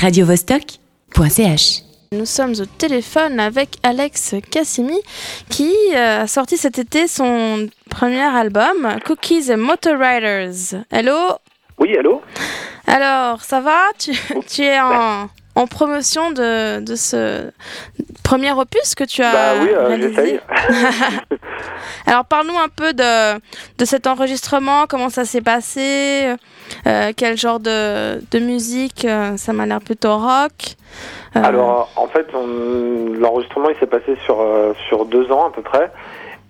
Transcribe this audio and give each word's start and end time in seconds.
radiovostok.ch. 0.00 1.82
Nous 2.12 2.24
sommes 2.26 2.52
au 2.52 2.64
téléphone 2.64 3.38
avec 3.38 3.76
Alex 3.82 4.34
Cassimi 4.50 4.98
qui 5.50 5.72
euh, 5.94 6.22
a 6.22 6.26
sorti 6.26 6.56
cet 6.56 6.78
été 6.78 7.06
son 7.06 7.68
premier 7.90 8.22
album, 8.22 8.96
Cookies 9.04 9.52
and 9.52 9.58
Motor 9.58 9.98
Riders. 9.98 10.82
Hello? 10.90 11.16
Oui, 11.78 11.96
allô? 11.98 12.22
Alors, 12.86 13.42
ça 13.42 13.60
va? 13.60 13.78
Tu, 13.98 14.12
tu 14.48 14.62
es 14.62 14.80
en, 14.80 15.28
en 15.54 15.66
promotion 15.66 16.30
de, 16.30 16.80
de 16.80 16.96
ce 16.96 17.50
premier 18.22 18.52
opus 18.52 18.94
que 18.94 19.04
tu 19.04 19.22
as 19.22 19.32
Bah 19.32 19.52
oui, 19.62 19.68
euh, 19.70 19.86
réalisé? 19.88 20.14
j'essaye. 20.14 20.40
Alors, 22.06 22.24
parle-nous 22.24 22.58
un 22.58 22.68
peu 22.68 22.92
de, 22.92 23.38
de 23.78 23.84
cet 23.84 24.06
enregistrement, 24.06 24.86
comment 24.88 25.08
ça 25.08 25.24
s'est 25.24 25.42
passé, 25.42 26.34
euh, 26.86 27.12
quel 27.16 27.36
genre 27.36 27.60
de, 27.60 28.38
musique, 28.38 29.04
euh, 29.04 29.36
ça 29.36 29.52
m'a 29.52 29.66
l'air 29.66 29.80
plutôt 29.80 30.16
rock. 30.16 30.76
Euh, 31.36 31.40
Alors, 31.42 31.90
en 31.96 32.06
fait, 32.06 32.26
l'enregistrement, 32.32 33.70
il 33.70 33.76
s'est 33.76 33.86
passé 33.86 34.16
sur, 34.24 35.04
deux 35.06 35.30
ans 35.30 35.48
à 35.48 35.50
peu 35.50 35.62
près. 35.62 35.90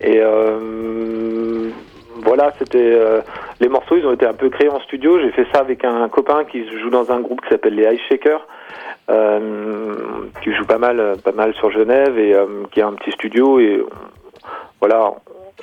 Et 0.01 0.21
voilà, 2.23 2.53
c'était... 2.59 2.99
les 3.61 3.69
morceaux, 3.69 3.97
ils 3.97 4.07
ont 4.07 4.13
été 4.13 4.27
un 4.27 4.35
peu 4.35 4.49
créés 4.51 4.69
en 4.69 4.81
studio. 4.81 5.19
J'ai 5.21 5.33
fait 5.33 5.47
ça 5.53 5.61
avec 5.61 5.85
un 5.85 6.09
copain 6.09 6.45
qui 6.45 6.65
joue 6.79 6.91
dans 6.91 7.11
un 7.11 7.21
groupe 7.21 7.41
qui 7.43 7.49
s'appelle 7.49 7.75
les 7.75 7.95
Ice 7.95 8.01
Shakers. 8.09 8.47
qui 10.43 10.55
joue 10.55 10.65
pas 10.67 10.79
mal, 10.79 11.17
sur 11.55 11.71
Genève 11.71 12.19
et 12.19 12.37
qui 12.71 12.81
a 12.81 12.87
un 12.87 12.95
petit 12.95 13.13
studio 13.13 13.59
voilà, 14.81 15.13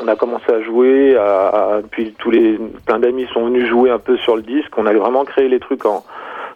on 0.02 0.08
a 0.08 0.16
commencé 0.16 0.52
à 0.52 0.62
jouer, 0.62 1.16
à, 1.16 1.48
à- 1.48 1.82
puis 1.90 2.14
tous 2.20 2.32
les 2.32 2.60
plein 2.86 3.00
d'amis 3.00 3.28
sont 3.34 3.46
venus 3.46 3.68
jouer 3.68 3.90
un 3.90 4.00
peu 4.00 4.18
sur 4.18 4.36
le 4.36 4.42
disque. 4.42 4.72
On 4.78 4.86
a 4.86 4.94
vraiment 4.94 5.24
créé 5.26 5.48
les 5.48 5.60
trucs 5.60 5.86
en 5.86 6.04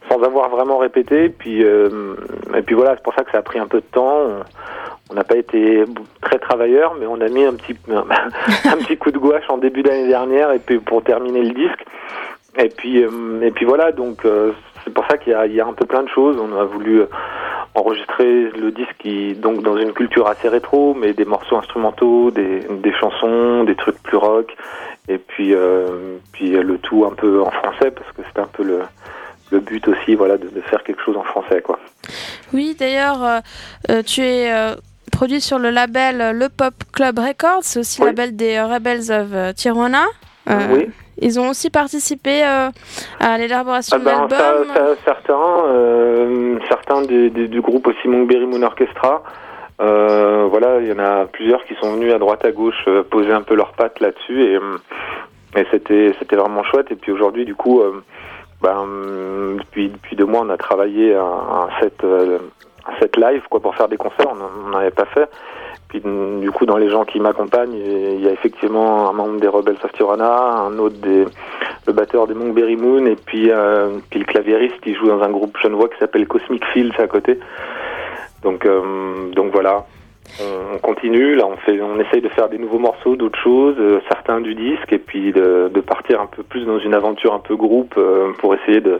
sans 0.09 0.22
avoir 0.23 0.50
vraiment 0.50 0.77
répété. 0.77 1.30
Puis 1.30 1.64
euh, 1.64 2.16
et 2.55 2.62
puis 2.62 2.76
voilà, 2.76 2.95
c'est 2.95 3.03
pour 3.03 3.14
ça 3.14 3.23
que 3.23 3.31
ça 3.31 3.38
a 3.40 3.41
pris 3.41 3.59
un 3.59 3.67
peu 3.67 3.77
de 3.80 3.86
temps. 3.91 4.17
On- 5.12 5.14
n'a 5.16 5.23
pas 5.23 5.38
été 5.38 5.86
très 6.22 6.38
travailleurs, 6.38 6.94
mais 7.00 7.08
on 7.08 7.19
a 7.19 7.28
mis 7.30 7.44
un 7.44 7.53
petit 7.53 7.75
un 7.92 8.78
petit 8.78 8.95
coup 8.95 9.09
de 9.09 9.17
gouache 9.17 9.44
en 9.50 9.58
début 9.58 9.81
d'année 9.81 10.08
dernière 10.08 10.52
et 10.52 10.59
puis 10.59 10.78
pour 10.78 11.02
terminer 11.03 11.41
le 11.41 11.50
disque. 11.56 11.84
Et 12.59 12.69
puis 12.69 13.03
euh, 13.03 13.41
et 13.41 13.50
puis 13.52 13.66
voilà, 13.66 13.91
donc 13.91 14.23
euh, 14.25 14.52
c'est 14.84 14.94
pour 14.94 15.06
ça 15.08 15.17
qu'il 15.17 15.34
y 15.34 15.53
y 15.56 15.62
a 15.62 15.66
un 15.66 15.73
peu 15.73 15.86
plein 15.86 16.03
de 16.03 16.09
choses. 16.09 16.38
On 16.39 16.56
a 16.59 16.64
voulu 16.64 17.02
enregistrer 17.75 18.50
le 18.52 18.72
disque 18.72 18.95
qui 19.00 19.34
donc 19.34 19.62
dans 19.64 19.78
une 19.78 19.94
culture 19.94 20.28
assez 20.28 20.50
rétro, 20.50 20.94
mais 20.94 21.14
des 21.14 21.25
morceaux 21.25 21.58
instrumentaux, 21.58 22.31
des, 22.31 22.62
des 22.70 22.94
chansons, 22.94 23.64
des 23.64 23.75
trucs 23.75 24.02
plus 24.03 24.17
rock, 24.17 24.56
et 25.08 25.17
puis 25.17 25.53
euh, 25.53 26.17
puis 26.31 26.52
le 26.52 26.78
tout 26.80 27.06
un 27.06 27.14
peu 27.16 27.42
en 27.42 27.52
français 27.52 27.92
parce 27.92 28.12
que 28.12 28.22
c'était 28.28 28.42
un 28.42 28.50
peu 28.52 28.64
le 28.64 28.81
le 29.52 29.59
but 29.59 29.88
aussi, 29.88 30.14
voilà, 30.14 30.38
de, 30.38 30.47
de 30.47 30.62
faire 30.62 30.84
quelque 30.84 31.02
chose 31.02 31.17
en 31.17 31.23
français, 31.23 31.59
quoi. 31.64 31.80
Oui, 32.53 32.75
d'ailleurs, 32.80 33.23
euh, 33.23 33.40
euh, 33.90 34.03
tu 34.03 34.22
es 34.22 34.53
euh, 34.53 34.75
produit 35.12 35.42
sur 35.42 35.58
le 35.58 35.72
label 35.72 36.38
Le 36.38 36.50
Pop 36.50 36.75
Club 36.94 37.17
Records, 37.17 37.64
c'est 37.64 37.80
aussi 37.80 38.00
le 38.00 38.06
Oui. 38.09 38.12
label 38.16 38.36
des 38.36 38.62
Rebels 38.62 39.12
of 39.12 39.56
Tijuana. 39.56 40.06
Oui. 40.47 40.90
Ils 41.22 41.39
ont 41.39 41.50
aussi 41.50 41.70
participé 41.70 42.44
euh, 42.44 42.70
à 43.20 43.38
l'élaboration 43.38 43.98
Ah 43.98 44.00
de 44.00 44.06
ben, 44.06 44.30
ça- 44.30 44.53
l'album. 44.53 44.95
certains, 45.06 45.64
euh, 45.67 46.58
certains 46.67 47.02
des, 47.03 47.30
des- 47.30 47.48
du 47.48 47.62
groupe 47.62 47.88
aussi 47.88 48.08
Monkberry 48.08 48.45
Moon 48.45 48.62
Orchestra. 48.64 49.23
euh, 49.81 50.47
voilà, 50.50 50.80
il 50.81 50.88
y 50.88 50.92
en 50.94 51.00
a 51.00 51.25
plusieurs 51.25 51.64
qui 51.66 51.75
sont 51.81 51.94
venus 51.94 52.14
à 52.14 52.17
droite 52.20 52.44
à 52.45 52.52
gauche 52.52 52.88
poser 53.09 53.31
un 53.31 53.42
peu 53.42 53.56
leurs 53.56 53.73
pattes 53.73 54.00
là-dessus 54.00 54.42
et, 54.44 54.59
et 55.59 55.66
c'était 55.72 56.14
c'était 56.20 56.36
vraiment 56.36 56.64
chouette. 56.64 56.92
Et 56.92 56.95
puis 56.95 57.12
aujourd'hui, 57.12 57.45
du 57.45 57.56
coup, 57.56 57.81
ben, 58.62 58.86
euh, 58.88 59.56
depuis 59.58 59.90
depuis 59.90 60.16
deux 60.16 60.25
mois, 60.25 60.42
on 60.44 60.50
a 60.50 60.58
travaillé 60.58 61.16
un, 61.16 61.22
un 61.23 61.70
set 61.80 62.03
un 62.03 63.00
set 63.00 63.16
live 63.17 63.44
quoi 63.50 63.59
pour 63.62 63.75
faire 63.75 63.88
des 63.88 63.97
concerts. 63.97 64.28
On 64.31 64.70
n'en 64.70 64.78
avait 64.78 64.92
pas 64.92 65.06
fait. 65.06 65.30
Puis 65.90 66.02
du 66.02 66.52
coup, 66.52 66.66
dans 66.66 66.78
les 66.78 66.90
gens 66.90 67.04
qui 67.04 67.20
m'accompagnent, 67.20 67.73
il 67.73 68.22
y 68.22 68.28
a 68.28 68.32
effectivement 68.32 69.09
un 69.09 69.14
membre 69.14 69.40
des 69.40 69.47
Rebels 69.47 69.78
of 69.84 69.91
Tirana, 69.94 70.59
un 70.62 70.78
autre 70.78 70.97
des 70.97 71.25
le 71.88 71.94
batteur 71.94 72.28
des 72.28 72.36
Monkberry 72.36 72.75
Moon 72.75 73.06
et 73.08 73.16
puis, 73.16 73.50
euh, 73.50 73.97
puis 74.12 74.19
le 74.19 74.25
claviériste 74.25 74.80
qui 74.81 74.94
joue 74.94 75.08
dans 75.08 75.22
un 75.24 75.30
groupe 75.30 75.58
genevois 75.62 75.90
qui 75.90 75.97
s'appelle 75.97 76.28
Cosmic 76.28 76.63
Fields 76.68 76.94
à 77.00 77.08
côté. 77.08 77.40
Donc, 78.44 78.66
euh, 78.66 79.31
donc 79.31 79.52
voilà, 79.52 79.86
on, 80.40 80.75
on 80.75 80.78
continue. 80.78 81.36
Là, 81.36 81.47
on 81.47 81.58
fait, 81.58 81.81
on 81.81 82.00
essaye 82.00 82.22
de 82.22 82.30
faire 82.30 82.50
des 82.50 82.58
nouveaux 82.58 82.80
morceaux, 82.80 83.16
d'autres 83.16 83.40
choses, 83.40 83.75
euh, 83.80 84.02
certains 84.08 84.42
du 84.42 84.56
disque, 84.56 84.92
et 84.92 85.00
puis 85.00 85.31
de, 85.31 85.69
de 85.74 85.81
partir 85.81 86.22
un 86.22 86.28
peu 86.28 86.44
plus 86.44 86.66
dans 86.66 86.80
une 86.80 86.94
aventure 86.94 87.34
un 87.34 87.40
peu 87.40 87.56
groupe 87.56 87.96
euh, 87.97 88.31
pour 88.40 88.53
essayer 88.56 88.81
de 88.81 89.00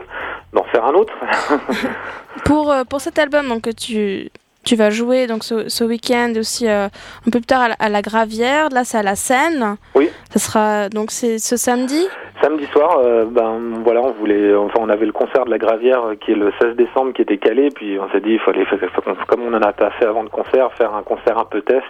d'en 0.52 0.64
faire 0.64 0.84
un 0.84 0.94
autre. 0.94 1.14
Pour, 2.44 2.70
euh, 2.70 2.84
pour 2.84 3.00
cet 3.00 3.18
album 3.18 3.48
donc, 3.48 3.62
que 3.62 3.70
tu, 3.70 4.30
tu 4.64 4.76
vas 4.76 4.90
jouer 4.90 5.26
donc, 5.26 5.42
ce, 5.44 5.68
ce 5.68 5.84
week-end 5.84 6.32
aussi 6.36 6.68
euh, 6.68 6.86
un 6.86 7.30
peu 7.30 7.40
plus 7.40 7.46
tard 7.46 7.62
à 7.62 7.68
la, 7.68 7.74
à 7.78 7.88
la 7.88 8.02
Gravière, 8.02 8.68
là 8.70 8.84
c'est 8.84 8.98
à 8.98 9.02
la 9.02 9.16
scène. 9.16 9.76
Oui. 9.94 10.08
Ça 10.32 10.38
sera 10.38 10.88
donc 10.88 11.10
c'est 11.10 11.38
ce 11.38 11.56
samedi? 11.56 12.06
Samedi 12.42 12.64
soir, 12.72 12.98
euh, 13.04 13.26
ben 13.26 13.58
voilà, 13.84 14.00
on 14.00 14.12
voulait, 14.12 14.54
enfin 14.54 14.78
on 14.80 14.88
avait 14.88 15.04
le 15.04 15.12
concert 15.12 15.44
de 15.44 15.50
la 15.50 15.58
Gravière 15.58 16.02
euh, 16.04 16.14
qui 16.14 16.32
est 16.32 16.34
le 16.34 16.50
16 16.60 16.74
décembre 16.76 17.12
qui 17.12 17.20
était 17.22 17.36
calé, 17.36 17.68
puis 17.70 17.98
on 17.98 18.10
s'est 18.12 18.20
dit 18.20 18.32
il 18.32 18.38
fallait, 18.40 18.64
faut- 18.64 18.76
faut 18.94 19.02
qu'on- 19.02 19.14
comme 19.26 19.42
on 19.42 19.52
en 19.54 19.60
a 19.62 19.72
pas 19.72 19.90
fait 19.98 20.06
avant 20.06 20.22
le 20.22 20.30
concert, 20.30 20.70
faire 20.78 20.94
un 20.94 21.02
concert 21.02 21.36
un 21.38 21.44
peu 21.44 21.60
test. 21.62 21.84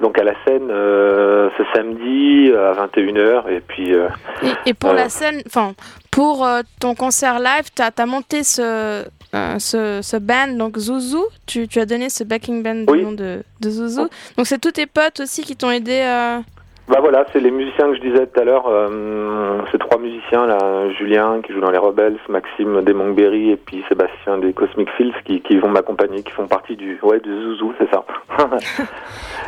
Donc 0.00 0.18
à 0.18 0.24
la 0.24 0.34
scène 0.44 0.68
euh, 0.70 1.50
ce 1.58 1.62
samedi 1.74 2.52
à 2.52 2.72
21h 2.86 3.48
et 3.50 3.60
puis 3.60 3.92
Et, 3.92 4.70
et 4.70 4.74
pour 4.74 4.92
la 4.92 5.08
scène, 5.08 5.42
enfin 5.46 5.72
pour 6.10 6.46
ton 6.80 6.94
concert 6.94 7.38
live, 7.38 7.64
tu 7.74 7.82
as, 7.82 8.06
monté 8.06 8.42
ce, 8.44 9.04
euh, 9.34 9.58
ce, 9.58 10.00
ce 10.02 10.16
band, 10.16 10.48
donc 10.48 10.78
Zouzou. 10.78 11.24
Tu, 11.46 11.66
tu 11.68 11.80
as 11.80 11.86
donné 11.86 12.10
ce 12.10 12.22
backing 12.24 12.62
band 12.62 12.84
Oui. 12.88 12.98
du 12.98 13.04
nom 13.04 13.12
de, 13.12 13.42
de 13.60 13.70
Zouzou. 13.70 14.08
Donc 14.36 14.46
c'est 14.46 14.58
tous 14.60 14.72
tes 14.72 14.86
potes 14.86 15.20
aussi 15.20 15.42
qui 15.42 15.56
t'ont 15.56 15.70
aidé. 15.70 16.00
euh, 16.02 16.40
bah 16.88 16.98
voilà, 17.00 17.24
c'est 17.32 17.40
les 17.40 17.50
musiciens 17.50 17.88
que 17.90 17.94
je 17.96 18.00
disais 18.00 18.26
tout 18.26 18.40
à 18.40 18.44
l'heure, 18.44 18.64
euh, 18.68 19.60
ces 19.70 19.78
trois 19.78 19.98
musiciens 19.98 20.46
là, 20.46 20.90
Julien 20.98 21.40
qui 21.40 21.52
joue 21.52 21.60
dans 21.60 21.70
les 21.70 21.78
Rebels, 21.78 22.16
Maxime 22.28 22.82
des 22.82 22.92
Monkberry 22.92 23.50
et 23.52 23.56
puis 23.56 23.84
Sébastien 23.88 24.38
des 24.38 24.52
Cosmic 24.52 24.90
Fields 24.96 25.14
qui, 25.24 25.40
qui 25.42 25.56
vont 25.58 25.68
m'accompagner, 25.68 26.22
qui 26.22 26.32
font 26.32 26.48
partie 26.48 26.74
du 26.76 26.98
ouais 27.02 27.20
du 27.20 27.30
Zouzou, 27.30 27.72
c'est 27.78 27.90
ça. 27.90 28.04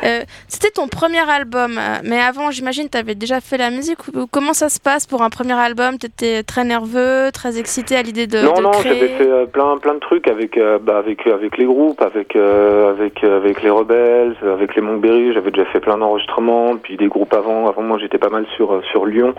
Euh, 0.04 0.20
C'était 0.48 0.70
ton 0.70 0.86
premier 0.86 1.26
album, 1.30 1.78
euh, 1.78 1.98
mais 2.04 2.20
avant, 2.20 2.50
j'imagine, 2.50 2.90
tu 2.90 2.98
avais 2.98 3.14
déjà 3.14 3.40
fait 3.40 3.56
la 3.56 3.70
musique. 3.70 3.96
Comment 4.30 4.52
ça 4.52 4.68
se 4.68 4.78
passe 4.78 5.06
pour 5.06 5.22
un 5.22 5.30
premier 5.30 5.54
album? 5.54 5.96
Tu 5.98 6.06
étais 6.06 6.42
très 6.42 6.64
nerveux, 6.64 7.30
très 7.32 7.58
excité 7.58 7.96
à 7.96 8.02
l'idée 8.02 8.26
de, 8.26 8.38
non, 8.42 8.52
de 8.54 8.60
non, 8.62 8.70
créer? 8.72 8.92
j'avais 8.92 9.08
fait 9.08 9.46
plein, 9.46 9.78
plein 9.78 9.94
de 9.94 10.00
trucs 10.00 10.28
avec, 10.28 10.58
euh, 10.58 10.78
bah, 10.78 10.98
avec, 10.98 11.26
avec 11.26 11.56
les 11.56 11.64
groupes, 11.64 12.02
avec, 12.02 12.36
avec, 12.36 13.24
avec 13.24 13.62
les 13.62 13.70
Rebels, 13.70 14.34
avec 14.42 14.74
les 14.74 14.82
Monkberry. 14.82 15.32
J'avais 15.32 15.50
déjà 15.52 15.64
fait 15.66 15.80
plein 15.80 15.96
d'enregistrements, 15.96 16.76
puis 16.76 16.98
des 16.98 17.08
groupes 17.08 17.23
avant. 17.32 17.68
Avant, 17.68 17.82
moi, 17.82 17.98
j'étais 17.98 18.18
pas 18.18 18.28
mal 18.30 18.46
sur, 18.56 18.72
euh, 18.72 18.82
sur 18.90 19.06
Lyon, 19.06 19.34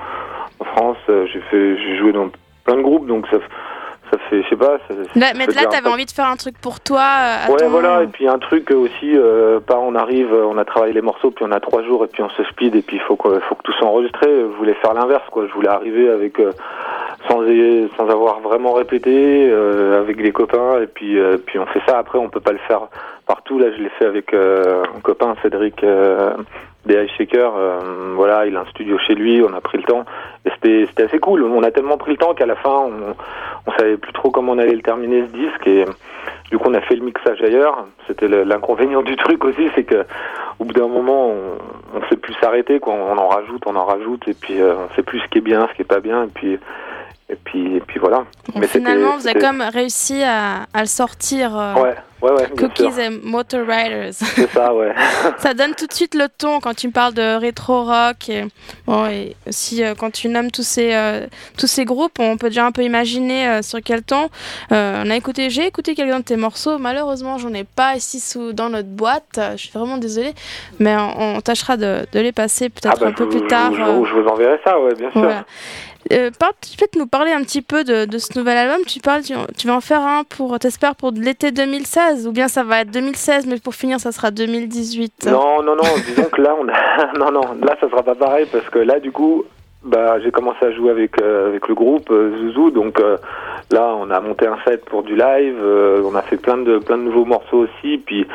en 0.59 0.63
France. 0.65 0.97
Euh, 1.09 1.25
J'ai 1.31 1.41
fait, 1.41 1.77
j'ai 1.77 1.97
joué 1.97 2.11
dans 2.13 2.29
plein 2.63 2.77
de 2.77 2.81
groupes, 2.81 3.05
donc 3.05 3.27
ça, 3.27 3.37
ça 4.11 4.17
fait, 4.29 4.41
je 4.43 4.49
sais 4.49 4.55
pas. 4.55 4.77
Ça, 4.87 4.93
Là, 5.15 5.33
mais 5.35 5.45
là, 5.45 5.45
devient 5.47 5.59
tu 5.59 5.65
un 5.65 5.69
avais 5.69 5.81
peu- 5.81 5.89
envie 5.89 6.05
de 6.05 6.11
faire 6.11 6.27
un 6.27 6.35
truc 6.35 6.55
pour 6.61 6.79
toi. 6.79 6.99
euh, 7.01 7.47
à 7.47 7.51
Ouais, 7.51 7.57
ton- 7.57 7.69
voilà. 7.69 8.03
Et 8.03 8.07
puis 8.07 8.27
un 8.27 8.39
truc 8.39 8.71
aussi, 8.71 9.11
euh, 9.15 9.59
pas 9.59 9.77
on 9.79 9.93
arrive, 9.95 10.33
on 10.33 10.57
a 10.57 10.65
travaillé 10.65 10.93
les 10.93 11.01
morceaux, 11.01 11.31
puis 11.31 11.45
on 11.47 11.51
a 11.51 11.59
trois 11.59 11.83
jours, 11.83 12.03
et 12.05 12.07
puis 12.07 12.23
on 12.23 12.29
se 12.29 12.43
speed, 12.45 12.75
et 12.75 12.81
puis 12.81 12.97
il 12.97 13.01
faut 13.01 13.15
que, 13.15 13.39
faut 13.41 13.55
que 13.55 13.63
tout 13.63 13.73
soit 13.73 13.87
enregistré. 13.87 14.27
Je 14.27 14.57
voulais 14.57 14.73
faire 14.75 14.93
l'inverse, 14.93 15.23
quoi. 15.31 15.45
Je 15.47 15.53
voulais 15.53 15.69
arriver 15.69 16.09
avec 16.09 16.39
euh, 16.39 16.51
sans 17.29 17.41
sans 17.97 18.09
avoir 18.09 18.39
vraiment 18.41 18.73
répété, 18.73 19.47
euh, 19.49 19.99
avec 19.99 20.17
les 20.21 20.31
copains, 20.31 20.81
et 20.81 20.87
puis 20.87 21.17
puis 21.47 21.57
on 21.59 21.65
fait 21.67 21.81
ça. 21.87 21.97
Après, 21.97 22.19
on 22.19 22.29
peut 22.29 22.39
pas 22.39 22.51
le 22.51 22.59
faire 22.67 22.81
partout. 23.25 23.59
Là, 23.59 23.67
je 23.75 23.81
l'ai 23.81 23.89
fait 23.89 24.05
avec 24.05 24.33
euh, 24.33 24.83
un 24.95 24.99
copain, 25.01 25.35
Cédric. 25.41 25.83
Euh, 25.83 26.33
des 26.85 27.03
Ice 27.03 27.11
Shakers, 27.17 27.53
euh, 27.57 28.13
voilà, 28.15 28.45
il 28.45 28.55
a 28.55 28.59
un 28.59 28.65
studio 28.65 28.99
chez 28.99 29.15
lui, 29.15 29.41
on 29.41 29.51
a 29.55 29.59
pris 29.59 29.79
le 29.79 29.83
temps, 29.85 30.05
et 30.45 30.51
c'était 30.51 30.85
c'était 30.87 31.05
assez 31.05 31.17
cool. 31.17 31.41
On 31.41 31.63
a 31.63 31.71
tellement 31.71 31.97
pris 31.97 32.11
le 32.11 32.17
temps 32.17 32.35
qu'à 32.35 32.45
la 32.45 32.55
fin, 32.55 32.69
on, 32.69 33.15
on 33.65 33.71
savait 33.71 33.97
plus 33.97 34.13
trop 34.13 34.29
comment 34.29 34.51
on 34.51 34.59
allait 34.59 34.75
le 34.75 34.83
terminer 34.83 35.21
ce 35.25 35.31
disque, 35.31 35.65
et 35.65 35.85
du 36.51 36.59
coup, 36.59 36.69
on 36.69 36.75
a 36.75 36.81
fait 36.81 36.93
le 36.95 37.03
mixage 37.03 37.41
ailleurs. 37.41 37.87
C'était 38.05 38.27
le- 38.27 38.43
l'inconvénient 38.43 39.01
du 39.01 39.15
truc 39.15 39.43
aussi, 39.45 39.67
c'est 39.73 39.83
que 39.83 40.05
au 40.59 40.65
bout 40.65 40.73
d'un 40.73 40.87
moment, 40.87 41.29
on, 41.29 41.97
on 41.97 42.07
sait 42.07 42.17
plus 42.17 42.35
s'arrêter. 42.39 42.79
Quoi. 42.79 42.93
On 42.93 43.17
en 43.17 43.29
rajoute, 43.29 43.63
on 43.65 43.75
en 43.75 43.85
rajoute, 43.85 44.27
et 44.27 44.35
puis 44.35 44.61
euh, 44.61 44.75
on 44.87 44.93
sait 44.95 45.01
plus 45.01 45.19
ce 45.21 45.27
qui 45.29 45.39
est 45.39 45.41
bien, 45.41 45.67
ce 45.71 45.73
qui 45.75 45.81
est 45.81 45.85
pas 45.85 46.01
bien, 46.01 46.25
et 46.25 46.29
puis 46.35 46.59
et 47.31 47.35
puis 47.43 47.77
et 47.77 47.79
puis 47.79 47.99
voilà. 47.99 48.17
Donc, 48.17 48.27
Mais 48.57 48.67
c'était- 48.67 48.85
finalement, 48.85 49.17
vous 49.17 49.27
avez 49.27 49.39
comme 49.39 49.61
réussi 49.73 50.21
à, 50.23 50.67
à 50.71 50.81
le 50.81 50.85
sortir. 50.85 51.57
euh, 51.57 51.73
Ouais, 51.81 51.95
ouais, 52.25 52.31
ouais. 52.41 52.47
bien 52.55 52.67
Cookies 52.67 53.01
and 53.07 53.19
Motor 53.23 53.61
Riders. 53.67 54.13
C'est 54.13 54.49
ça, 54.51 54.73
ouais. 54.73 54.93
ça 55.37 55.53
donne 55.53 55.73
tout 55.75 55.87
de 55.87 55.93
suite 55.93 56.15
le 56.15 56.27
ton 56.29 56.59
quand 56.59 56.73
tu 56.75 56.87
me 56.87 56.91
parles 56.91 57.13
de 57.13 57.37
rétro 57.39 57.83
rock 57.85 58.29
et, 58.29 58.45
bon, 58.87 59.05
et 59.07 59.35
aussi 59.47 59.83
euh, 59.83 59.93
quand 59.97 60.11
tu 60.11 60.27
nommes 60.29 60.51
tous 60.51 60.63
ces 60.63 60.93
euh, 60.93 61.25
tous 61.57 61.67
ces 61.67 61.85
groupes 61.85 62.19
on 62.19 62.37
peut 62.37 62.49
déjà 62.49 62.65
un 62.65 62.71
peu 62.71 62.83
imaginer 62.83 63.47
euh, 63.47 63.61
sur 63.61 63.79
quel 63.83 64.01
ton 64.03 64.29
on 64.71 65.09
a 65.09 65.15
écouté 65.15 65.49
j'ai 65.49 65.65
écouté 65.67 65.95
quelques-uns 65.95 66.19
de 66.19 66.23
tes 66.25 66.35
morceaux 66.37 66.77
malheureusement 66.77 67.37
j'en 67.37 67.53
ai 67.53 67.63
pas 67.63 67.95
ici 67.95 68.19
sous 68.19 68.53
dans 68.53 68.69
notre 68.69 68.89
boîte 68.89 69.39
je 69.55 69.57
suis 69.57 69.71
vraiment 69.73 69.97
désolée 69.97 70.33
mais 70.79 70.95
on, 70.95 71.35
on 71.37 71.41
tâchera 71.41 71.77
de, 71.77 72.05
de 72.11 72.19
les 72.19 72.31
passer 72.31 72.69
peut-être 72.69 72.95
Ah 72.97 72.99
bah, 72.99 73.07
un 73.07 73.13
peu 73.13 73.27
plus 73.29 73.45
tard 73.47 73.71
Je, 73.73 73.77
je 73.79 74.13
vous 74.13 74.27
enverrai 74.27 74.59
ça, 74.63 74.79
ouais, 74.79 74.93
bien 74.95 75.11
sûr. 75.11 75.21
voilà. 75.21 75.45
Euh, 76.11 76.29
tu 76.61 76.77
peux 76.77 76.99
nous 76.99 77.07
parler 77.07 77.31
un 77.31 77.41
petit 77.41 77.61
peu 77.61 77.83
de, 77.83 78.17
ce 78.17 78.37
nouvel 78.37 78.57
album 78.57 78.85
Tu 78.85 78.99
parles, 78.99 79.23
tu, 79.23 79.67
vas 79.67 79.75
en 79.75 79.81
faire 79.81 80.01
un 80.01 80.23
pour, 80.23 80.57
t'espères, 80.59 80.95
pour 80.95 81.11
l'été 81.11 81.51
2016 81.51 82.27
ou 82.27 82.31
bien 82.31 82.47
ça 82.47 82.63
va 82.63 82.81
être 82.81 82.91
2016, 82.91 83.47
mais 83.47 83.59
pour 83.59 83.73
finir, 83.73 83.99
ça 83.99 84.11
sera 84.11 84.31
2018 84.31 85.27
Non, 85.31 85.63
non, 85.63 85.75
non. 85.75 85.83
disons 86.05 86.29
que 86.29 86.41
là, 86.41 86.55
on 86.59 86.67
a... 86.67 87.17
non, 87.17 87.31
non, 87.31 87.55
là, 87.61 87.75
ça 87.81 87.89
sera 87.89 88.03
pas 88.03 88.15
pareil 88.15 88.47
parce 88.51 88.69
que 88.69 88.79
là, 88.79 88.99
du 88.99 89.11
coup, 89.11 89.45
bah, 89.85 90.19
j'ai 90.19 90.31
commencé 90.31 90.65
à 90.65 90.71
jouer 90.71 90.89
avec 90.89 91.21
euh, 91.21 91.47
avec 91.47 91.67
le 91.67 91.75
groupe 91.75 92.09
euh, 92.09 92.35
Zouzou, 92.37 92.71
donc 92.71 92.99
euh, 92.99 93.17
là 93.71 93.95
on 93.95 94.09
a 94.09 94.19
monté 94.19 94.47
un 94.47 94.57
set 94.65 94.83
pour 94.85 95.03
du 95.03 95.15
live, 95.15 95.57
on 96.03 96.15
a 96.15 96.23
fait 96.23 96.37
plein 96.37 96.57
de 96.57 96.79
plein 96.79 96.97
de 96.97 97.03
nouveaux 97.03 97.25
morceaux 97.25 97.67
aussi, 97.67 97.99
puis 97.99 98.25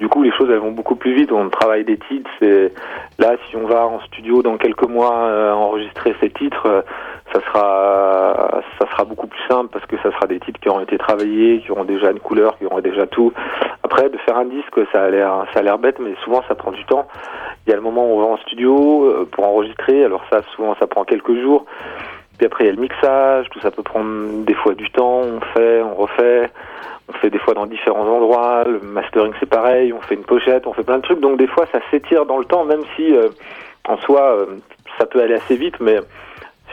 du 0.00 0.08
coup 0.08 0.22
les 0.22 0.32
choses 0.32 0.48
elles 0.50 0.60
vont 0.60 0.70
beaucoup 0.70 0.96
plus 0.96 1.14
vite, 1.14 1.30
on 1.30 1.50
travaille 1.50 1.84
des 1.84 1.98
titres, 1.98 2.30
là 3.18 3.36
si 3.48 3.56
on 3.56 3.66
va 3.66 3.86
en 3.86 4.00
studio 4.00 4.42
dans 4.42 4.56
quelques 4.56 4.88
mois 4.88 5.54
enregistrer 5.54 6.16
ces 6.20 6.30
titres, 6.30 6.84
ça 7.34 7.40
sera 7.40 8.62
ça 8.78 8.90
sera 8.90 9.04
beaucoup 9.04 9.26
plus 9.26 9.40
simple 9.48 9.68
parce 9.72 9.84
que 9.86 9.96
ça 9.98 10.12
sera 10.12 10.26
des 10.26 10.38
titres 10.38 10.60
qui 10.60 10.68
auront 10.68 10.80
été 10.80 10.96
travaillés, 10.96 11.60
qui 11.60 11.72
auront 11.72 11.84
déjà 11.84 12.10
une 12.10 12.20
couleur, 12.20 12.56
qui 12.58 12.66
auront 12.66 12.80
déjà 12.80 13.06
tout. 13.06 13.32
Après 13.82 14.08
de 14.08 14.16
faire 14.18 14.36
un 14.38 14.44
disque, 14.44 14.78
ça 14.92 15.02
a 15.02 15.10
l'air 15.10 15.44
ça 15.52 15.60
a 15.60 15.62
l'air 15.62 15.78
bête, 15.78 15.98
mais 15.98 16.14
souvent 16.22 16.42
ça 16.46 16.54
prend 16.54 16.70
du 16.70 16.84
temps. 16.84 17.08
Il 17.66 17.70
y 17.70 17.72
a 17.72 17.76
le 17.76 17.82
moment 17.82 18.06
où 18.06 18.18
on 18.18 18.20
va 18.20 18.26
en 18.26 18.36
studio 18.38 19.04
euh, 19.04 19.28
pour 19.30 19.44
enregistrer, 19.46 20.04
alors 20.04 20.22
ça 20.30 20.42
souvent 20.54 20.76
ça 20.78 20.86
prend 20.86 21.04
quelques 21.04 21.34
jours. 21.40 21.64
Puis 22.38 22.46
après 22.46 22.64
il 22.64 22.66
y 22.68 22.70
a 22.70 22.74
le 22.74 22.80
mixage, 22.80 23.48
tout 23.50 23.60
ça 23.60 23.70
peut 23.70 23.82
prendre 23.82 24.44
des 24.44 24.54
fois 24.54 24.74
du 24.74 24.88
temps, 24.90 25.22
on 25.22 25.40
fait, 25.40 25.82
on 25.82 25.94
refait, 25.94 26.50
on 27.08 27.12
fait 27.14 27.30
des 27.30 27.38
fois 27.38 27.54
dans 27.54 27.66
différents 27.66 28.06
endroits, 28.06 28.64
le 28.64 28.80
mastering 28.80 29.32
c'est 29.40 29.48
pareil, 29.48 29.92
on 29.92 30.00
fait 30.00 30.14
une 30.14 30.24
pochette, 30.24 30.66
on 30.66 30.72
fait 30.72 30.84
plein 30.84 30.98
de 30.98 31.02
trucs, 31.02 31.20
donc 31.20 31.38
des 31.38 31.48
fois 31.48 31.66
ça 31.72 31.80
s'étire 31.90 32.26
dans 32.26 32.38
le 32.38 32.44
temps, 32.44 32.64
même 32.64 32.82
si 32.94 33.14
euh, 33.14 33.28
en 33.88 33.96
soi 33.98 34.20
euh, 34.20 34.46
ça 34.98 35.06
peut 35.06 35.20
aller 35.20 35.34
assez 35.34 35.56
vite, 35.56 35.76
mais 35.80 35.98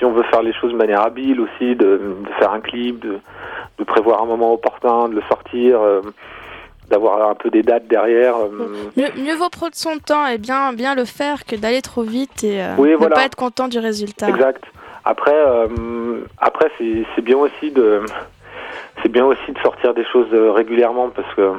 si 0.01 0.06
on 0.06 0.13
veut 0.13 0.24
faire 0.24 0.42
les 0.42 0.51
choses 0.53 0.71
de 0.71 0.77
manière 0.77 1.01
habile 1.01 1.39
aussi, 1.42 1.75
de, 1.75 2.01
de 2.25 2.33
faire 2.39 2.51
un 2.51 2.59
clip, 2.59 3.00
de, 3.00 3.19
de, 3.77 3.83
prévoir 3.83 4.24
un 4.24 4.25
moment 4.25 4.51
opportun, 4.51 5.09
de 5.09 5.15
le 5.15 5.21
sortir 5.30 5.80
d'avoir 6.92 7.30
un 7.30 7.36
peu 7.36 7.50
des 7.50 7.63
dates 7.63 7.88
derrière. 7.88 8.36
Euh, 8.36 8.92
mieux, 9.18 9.36
vaut 9.36 9.50
prendre 9.50 9.74
son 9.74 9.98
temps 9.98 10.27
et 10.27 10.38
bien, 10.38 10.74
bien 10.74 10.94
le 10.94 11.06
faire 11.06 11.45
que 11.45 11.56
d'aller 11.56 11.81
trop 11.81 12.03
vite 12.03 12.44
et 12.44 12.62
euh, 12.62 12.75
ne 12.77 13.07
pas 13.07 13.25
être 13.25 13.36
content 13.36 13.68
du 13.68 13.80
résultat. 13.80 14.30
Exact. 14.30 14.63
Après, 15.03 15.33
euh, 15.33 15.68
après 16.38 16.69
c'est 16.77 17.21
bien 17.24 17.38
aussi 17.38 17.71
de 17.71 18.01
c'est 19.01 19.09
bien 19.09 19.25
aussi 19.25 19.51
de 19.51 19.57
sortir 19.59 19.95
des 19.95 20.06
choses 20.06 20.31
régulièrement 20.31 21.09
parce 21.09 21.33
que 21.33 21.54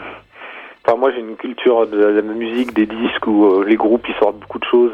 enfin 0.84 0.96
moi 0.96 1.10
j'ai 1.10 1.20
une 1.20 1.34
culture 1.34 1.88
de 1.88 2.04
la 2.04 2.22
musique 2.22 2.72
des 2.72 2.86
disques 2.86 3.26
où 3.26 3.62
les 3.62 3.74
groupes 3.74 4.06
ils 4.08 4.14
sortent 4.20 4.38
beaucoup 4.38 4.60
de 4.60 4.64
choses 4.64 4.92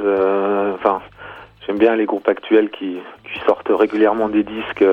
enfin 0.76 1.02
j'aime 1.68 1.78
bien 1.78 1.94
les 1.94 2.06
groupes 2.06 2.28
actuels 2.28 2.70
qui, 2.70 2.96
qui 3.24 3.40
sortent 3.46 3.68
régulièrement 3.70 4.28
des 4.28 4.42
disques 4.42 4.84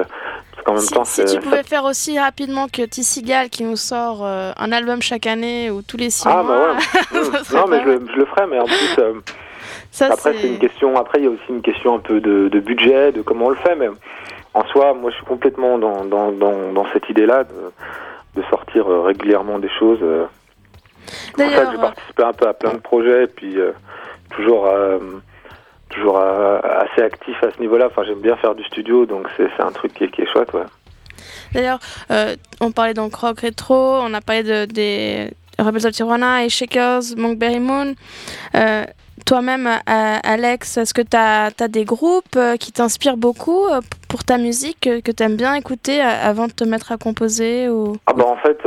si, 1.05 1.25
tu 1.25 1.39
pouvais 1.39 1.63
faire 1.63 1.83
aussi 1.83 2.17
rapidement 2.19 2.67
que 2.67 2.83
Tissigal 2.83 3.49
qui 3.49 3.63
nous 3.63 3.75
sort 3.75 4.25
euh, 4.25 4.51
un 4.57 4.71
album 4.71 5.01
chaque 5.01 5.27
année 5.27 5.69
ou 5.69 5.81
tous 5.81 5.97
les 5.97 6.09
six 6.09 6.27
ah, 6.27 6.43
mois. 6.43 6.43
Bah 6.43 6.73
ouais. 6.73 6.75
Mmh. 7.15 7.55
non, 7.55 7.65
mais 7.69 7.79
je, 7.83 8.05
je, 8.11 8.19
le 8.19 8.25
ferai, 8.25 8.47
mais 8.47 8.59
en 8.59 8.65
plus. 8.65 8.95
Euh, 8.99 9.13
après, 10.01 10.33
c'est 10.33 10.47
une 10.47 10.59
question. 10.59 10.97
Après, 10.97 11.19
il 11.19 11.25
y 11.25 11.27
a 11.27 11.29
aussi 11.29 11.49
une 11.49 11.61
question 11.61 11.95
un 11.95 11.99
peu 11.99 12.19
de, 12.19 12.49
de, 12.49 12.59
budget, 12.59 13.11
de 13.11 13.21
comment 13.21 13.45
on 13.45 13.49
le 13.49 13.55
fait. 13.55 13.75
Mais 13.75 13.87
en 14.53 14.65
soi, 14.67 14.93
moi, 14.93 15.11
je 15.11 15.15
suis 15.15 15.25
complètement 15.25 15.77
dans, 15.77 16.03
dans, 16.03 16.31
dans, 16.31 16.73
dans 16.73 16.85
cette 16.91 17.09
idée-là 17.09 17.43
de, 17.43 18.41
de, 18.41 18.47
sortir 18.49 18.87
euh, 18.91 19.01
régulièrement 19.01 19.59
des 19.59 19.69
choses. 19.79 19.99
D'ailleurs, 21.37 21.71
je 21.71 21.77
participe 21.77 22.19
un 22.19 22.33
peu 22.33 22.47
à 22.47 22.53
plein 22.53 22.73
de 22.73 22.79
projets, 22.79 23.25
et 23.25 23.27
puis 23.27 23.57
toujours 24.31 24.67
toujours 25.95 26.19
euh, 26.19 26.59
assez 26.61 27.01
actif 27.01 27.35
à 27.43 27.51
ce 27.51 27.59
niveau-là. 27.59 27.87
Enfin, 27.87 28.03
j'aime 28.05 28.19
bien 28.19 28.35
faire 28.37 28.55
du 28.55 28.63
studio, 28.65 29.05
donc 29.05 29.27
c'est 29.37 29.49
un 29.59 29.71
truc 29.71 29.93
qui 29.93 30.03
est, 30.05 30.11
qui 30.11 30.21
est 30.21 30.31
chouette, 30.31 30.53
ouais. 30.53 30.63
D'ailleurs, 31.53 31.79
euh, 32.11 32.35
on 32.59 32.71
parlait 32.71 32.93
donc 32.93 33.15
rock 33.15 33.39
rétro, 33.41 33.73
on 33.75 34.13
a 34.13 34.21
parlé 34.21 34.43
de, 34.43 34.65
des 34.65 35.31
Rebels 35.57 35.85
of 35.85 35.93
Tijuana 35.93 36.43
et 36.43 36.49
Shakers, 36.49 37.15
Monkberry 37.17 37.59
Moon. 37.59 37.93
Euh, 38.55 38.83
toi-même, 39.25 39.69
Alex, 39.87 40.77
est-ce 40.77 40.93
que 40.93 41.01
tu 41.01 41.15
as, 41.15 41.45
as, 41.45 41.67
des 41.67 41.85
groupes 41.85 42.37
qui 42.59 42.71
t'inspirent 42.73 43.17
beaucoup 43.17 43.63
pour 44.09 44.23
ta 44.23 44.37
musique, 44.37 44.81
que 44.81 45.11
tu 45.11 45.23
aimes 45.23 45.37
bien 45.37 45.55
écouter 45.55 46.01
avant 46.01 46.47
de 46.47 46.51
te 46.51 46.65
mettre 46.65 46.91
à 46.91 46.97
composer 46.97 47.69
ou... 47.69 47.95
Ah 48.05 48.13
bah 48.13 48.25
en 48.27 48.35
fait, 48.35 48.59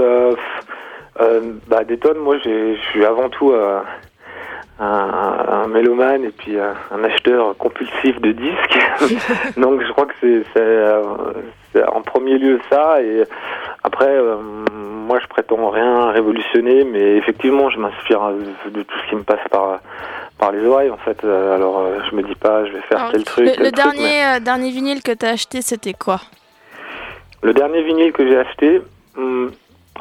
bah, 1.69 1.85
tonnes, 2.01 2.19
moi 2.19 2.39
je 2.39 2.77
suis 2.91 3.05
avant 3.05 3.29
tout 3.29 3.53
un, 4.81 5.67
mélomane 5.69 6.25
et 6.25 6.31
puis 6.31 6.57
un, 6.59 7.05
acheteur 7.05 7.57
compulsif 7.57 8.21
de 8.21 8.33
disques. 8.33 9.57
Donc 9.57 9.83
je 9.83 9.93
crois 9.93 10.07
que 10.07 10.15
c'est 10.21 10.57
euh, 10.57 11.03
en 11.87 12.03
premier 12.03 12.39
lieu 12.39 12.61
ça. 12.71 13.03
Et 13.03 13.25
après, 13.83 14.09
euh, 14.09 14.37
moi 14.73 15.19
je 15.21 15.27
prétends 15.27 15.71
rien 15.71 16.11
révolutionner, 16.11 16.85
mais 16.85 17.17
effectivement 17.17 17.71
je 17.71 17.79
m'inspire 17.79 18.31
de 18.71 18.83
tout 18.83 18.99
ce 19.05 19.11
qui 19.11 19.17
me 19.17 19.23
passe 19.23 19.47
par 19.51 19.81
par 20.39 20.53
les 20.53 20.65
oreilles 20.65 20.91
en 20.91 20.99
fait. 20.99 21.25
Euh, 21.25 21.57
alors 21.57 21.85
je 22.09 22.15
me 22.15 22.23
dis 22.23 22.37
pas 22.37 22.65
je 22.67 22.73
vais 22.73 22.83
faire 22.83 23.11
tel 23.11 23.25
truc. 23.25 23.57
Le, 23.59 23.71
dernier 23.71 24.41
dernier 24.41 24.71
vinyle 24.71 25.03
que 25.03 25.13
tu 25.13 25.27
as 25.27 25.31
acheté 25.31 25.63
c'était 25.63 25.95
quoi? 25.95 26.21
Le 27.43 27.53
dernier 27.53 27.83
vinyle 27.83 28.13
que 28.13 28.27
j'ai 28.27 28.37
acheté, 28.37 28.83
hmm, 29.17 29.49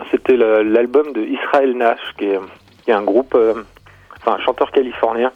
c'était 0.10 0.38
l'album 0.38 1.14
de 1.14 1.22
Israël 1.22 1.78
Nash 1.78 2.00
qui 2.18 2.26
est, 2.26 2.40
qui 2.84 2.90
est 2.92 2.96
un 2.96 3.04
groupe 3.04 3.38
un 4.34 4.40
chanteur 4.40 4.72
californien 4.72 5.32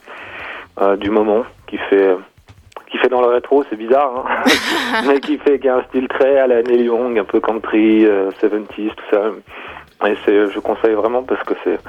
euh, 0.80 0.96
du 0.96 1.10
moment 1.10 1.44
qui 1.68 1.78
fait 1.78 2.16
qui 2.92 2.98
fait 2.98 3.08
dans 3.08 3.22
le 3.22 3.28
rétro, 3.28 3.64
c'est 3.70 3.78
bizarre, 3.78 4.26
hein 4.28 5.04
mais 5.08 5.22
qui 5.22 5.38
fait 5.38 5.60
qui 5.60 5.70
a 5.70 5.78
un 5.78 5.84
style 5.84 6.10
très 6.10 6.38
à 6.38 6.48
la 6.48 6.62
Neil 6.62 6.84
Young, 6.84 7.18
un 7.18 7.24
peu 7.24 7.40
country, 7.40 8.04
70s, 8.04 8.06
euh, 8.06 8.90
tout 8.90 9.04
ça. 9.10 10.10
Et 10.10 10.18
c'est, 10.26 10.48
je 10.50 10.60
conseille 10.60 10.94
vraiment 10.94 11.24
parce 11.24 11.42
que 11.44 11.54
c'est, 11.64 11.80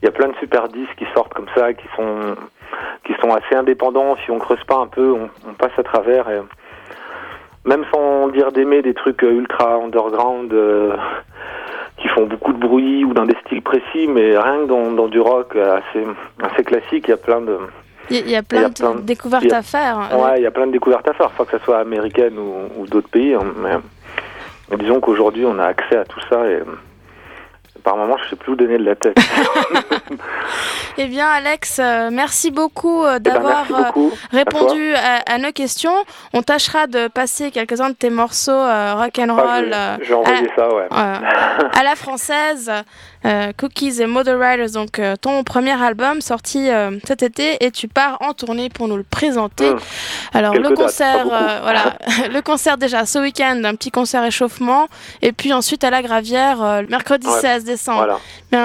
il 0.00 0.06
y 0.06 0.08
a 0.08 0.12
plein 0.12 0.28
de 0.28 0.36
super 0.36 0.68
disques 0.68 0.94
qui 0.96 1.06
sortent 1.14 1.34
comme 1.34 1.48
ça, 1.54 1.74
qui 1.74 1.86
sont, 1.94 2.36
qui 3.04 3.12
sont 3.20 3.34
assez 3.34 3.54
indépendants. 3.54 4.16
Si 4.24 4.30
on 4.30 4.38
creuse 4.38 4.62
pas 4.64 4.76
un 4.76 4.86
peu, 4.86 5.12
on, 5.12 5.28
on 5.46 5.52
passe 5.52 5.76
à 5.76 5.82
travers. 5.82 6.30
Et 6.30 6.40
même 7.66 7.84
sans 7.92 8.28
dire 8.28 8.52
d'aimer 8.52 8.80
des 8.80 8.94
trucs 8.94 9.20
ultra 9.22 9.74
underground, 9.74 10.52
euh, 10.52 10.96
font 12.16 12.26
beaucoup 12.26 12.52
de 12.52 12.58
bruit 12.58 13.04
ou 13.04 13.12
dans 13.12 13.26
des 13.26 13.36
styles 13.44 13.62
précis, 13.62 14.06
mais 14.08 14.36
rien 14.38 14.62
que 14.62 14.68
dans, 14.68 14.90
dans 14.92 15.08
du 15.08 15.20
rock 15.20 15.54
assez, 15.54 16.04
assez 16.42 16.64
classique, 16.64 17.04
il 17.06 17.10
y 17.10 17.14
a 17.14 17.18
plein 17.18 17.40
de... 17.40 17.58
Il 18.08 18.30
y 18.30 18.36
a 18.36 18.42
plein, 18.42 18.68
de 18.68 19.00
découvertes 19.00 19.52
à 19.52 19.62
faire. 19.62 19.98
Ouais, 20.16 20.38
il 20.38 20.42
y 20.42 20.46
a 20.46 20.52
plein 20.52 20.68
de 20.68 20.72
découvertes 20.72 21.08
à 21.08 21.12
faire, 21.12 21.28
soit 21.34 21.44
que 21.44 21.58
ce 21.58 21.64
soit 21.64 21.80
américaine 21.80 22.38
ou, 22.38 22.80
ou 22.80 22.86
d'autres 22.86 23.08
pays. 23.08 23.34
Hein, 23.34 23.42
mais 24.70 24.76
disons 24.76 25.00
qu'aujourd'hui, 25.00 25.44
on 25.44 25.58
a 25.58 25.64
accès 25.64 25.96
à 25.96 26.04
tout 26.04 26.20
ça 26.30 26.48
et 26.48 26.60
par 27.86 27.96
moment, 27.96 28.16
je 28.24 28.30
sais 28.30 28.36
plus 28.36 28.50
où 28.52 28.56
donner 28.56 28.78
de 28.78 28.84
la 28.84 28.96
tête. 28.96 29.16
eh 30.98 31.06
bien, 31.06 31.28
Alex, 31.28 31.78
euh, 31.78 32.10
merci 32.10 32.50
beaucoup 32.50 33.04
euh, 33.04 33.14
eh 33.16 33.20
ben, 33.20 33.34
d'avoir 33.34 33.64
euh, 33.70 34.08
répondu 34.32 34.92
à, 34.96 35.38
nos 35.38 35.52
questions. 35.52 35.94
On 36.32 36.42
tâchera 36.42 36.88
de 36.88 37.06
passer 37.06 37.52
quelques-uns 37.52 37.90
de 37.90 37.94
tes 37.94 38.10
morceaux 38.10 38.58
rock 38.58 39.20
and 39.20 39.32
roll 39.32 39.72
à, 39.72 39.98
ça, 40.56 40.74
ouais. 40.74 40.88
à 40.90 41.84
la 41.84 41.94
française. 41.94 42.72
Cookies 43.56 44.00
et 44.00 44.06
Mother 44.06 44.38
Riders, 44.38 44.70
donc 44.72 45.00
ton 45.20 45.42
premier 45.44 45.80
album 45.82 46.20
sorti 46.20 46.68
cet 47.04 47.22
été 47.22 47.64
et 47.64 47.70
tu 47.70 47.88
pars 47.88 48.18
en 48.20 48.32
tournée 48.32 48.68
pour 48.68 48.88
nous 48.88 48.96
le 48.96 49.02
présenter. 49.02 49.70
Hum. 49.70 49.78
Alors 50.32 50.54
le 50.54 50.74
concert, 50.74 51.26
voilà, 51.26 51.96
le 52.32 52.40
concert 52.40 52.76
déjà 52.76 53.06
ce 53.06 53.18
week-end, 53.18 53.60
un 53.64 53.74
petit 53.74 53.90
concert 53.90 54.24
échauffement 54.24 54.88
et 55.22 55.32
puis 55.32 55.52
ensuite 55.52 55.84
à 55.84 55.90
la 55.90 56.02
Gravière 56.02 56.82
le 56.82 56.88
mercredi 56.88 57.28
16 57.28 57.64
décembre 57.64 58.20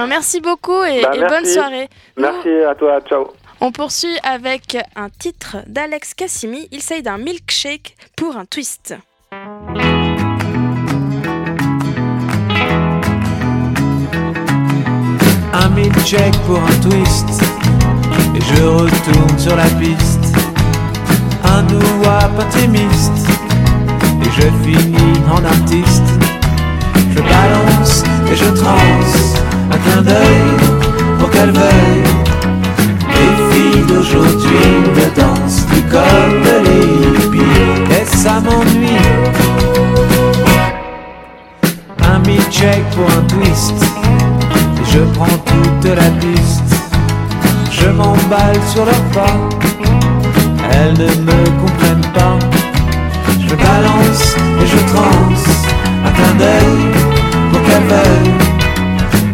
merci 0.08 0.42
beaucoup 0.42 0.84
et, 0.84 1.02
bah, 1.02 1.12
bonne 1.28 1.46
soirée. 1.46 1.90
Merci 2.18 2.50
à 2.50 2.76
toi, 2.76 3.00
ciao. 3.02 3.28
On 3.60 3.72
poursuit 3.72 4.18
avec 4.24 4.78
un 4.96 5.10
titre 5.10 5.58
d'Alex 5.68 6.14
Cassimi. 6.14 6.68
Il 6.72 6.82
s'agit 6.82 7.04
d'un 7.04 7.18
milkshake 7.18 7.96
pour 8.16 8.36
un 8.36 8.46
twist. 8.46 8.96
Milkshake 15.76 16.38
pour 16.46 16.58
un 16.58 16.90
twist. 16.90 17.44
Et 18.36 18.42
je 18.42 18.64
retourne 18.64 19.38
sur 19.38 19.56
la 19.56 19.66
piste. 19.80 20.36
Un 21.44 21.64
nouveau 21.64 22.10
optimiste. 22.40 23.28
Et 24.22 24.30
je 24.36 24.48
finis 24.64 25.20
en 25.30 25.44
artiste. 25.44 26.10
Je 27.14 27.22
balance 27.22 28.04
et 28.32 28.36
je 28.36 28.46
transe 28.46 29.36
un 29.72 29.78
clin 29.78 30.02
d'œil 30.02 30.52
pour 31.20 31.30
qu'elle 31.30 31.52
veuille. 31.52 32.04
Les 33.10 33.34
filles 33.52 33.86
d'aujourd'hui 33.88 34.68
ne 34.96 35.22
dansent 35.22 35.62
plus 35.62 35.84
comme 35.84 36.44
les 36.66 37.11
sur 48.68 48.86
leur 48.86 49.04
pas, 49.14 49.36
elles 50.74 50.94
ne 50.94 51.08
me 51.28 51.40
comprennent 51.62 52.12
pas. 52.14 52.38
Je 53.40 53.56
balance 53.56 54.36
et 54.62 54.68
je 54.68 54.78
transe 54.94 55.48
un 56.06 56.12
clin 56.12 56.34
d'œil 56.40 56.82
pour 57.52 57.62
qu'elles 57.64 57.88
veuillent. 57.96 58.36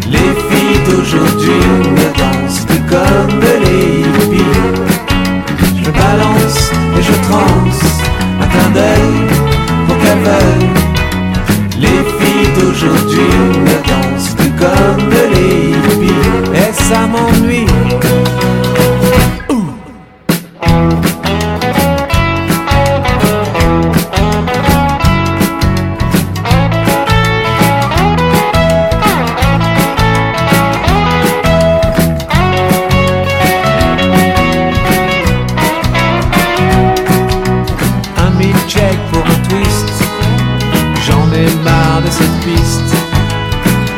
Les 0.10 0.29
filles 0.48 0.81
d'aujourd'hui 0.89 1.76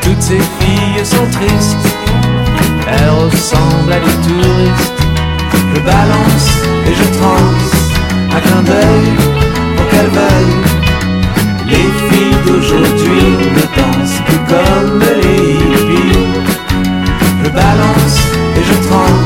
Toutes 0.02 0.22
ces 0.22 0.40
filles 0.40 1.06
sont 1.06 1.30
tristes. 1.32 1.78
Elles 2.88 3.10
ressemblent 3.10 3.94
à 3.94 4.00
des 4.00 4.18
touristes. 4.28 5.02
Je 5.74 5.80
balance 5.82 6.50
et 6.88 6.94
je 6.94 7.18
transe. 7.20 7.72
Un 8.36 8.40
clin 8.40 8.62
d'œil 8.64 9.10
pour 9.76 9.88
qu'elles. 9.90 10.10
Les 11.68 11.76
filles 11.76 12.38
d'aujourd'hui 12.46 13.38
ne 13.56 13.64
dansent 13.78 14.22
plus 14.26 14.42
comme 14.48 15.00
les 15.22 15.54
hippies. 15.54 16.28
Je 17.44 17.50
balance 17.50 18.18
et 18.58 18.64
je 18.64 18.88
transe. 18.88 19.19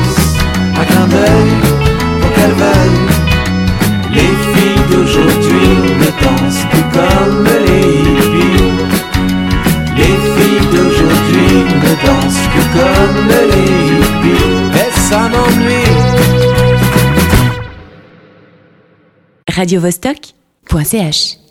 radiovostok.ch 19.64 21.43